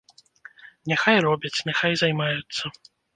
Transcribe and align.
Няхай 0.93 1.17
робяць, 1.27 1.53
няхай 1.67 1.93
займаюцца. 2.03 2.63